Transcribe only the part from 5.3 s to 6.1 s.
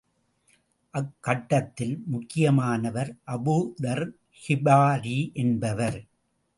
என்பவர்.